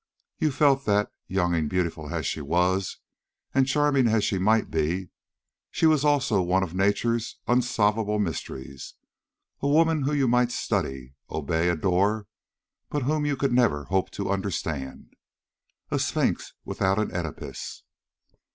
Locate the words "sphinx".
15.99-16.55